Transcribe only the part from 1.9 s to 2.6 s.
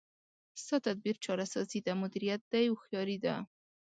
مدیریت